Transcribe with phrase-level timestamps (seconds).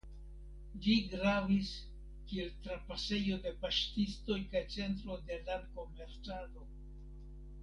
[0.85, 1.69] Ĝi gravis
[2.31, 6.67] kiel trapasejo de paŝtistoj kaj centro de lankomercado.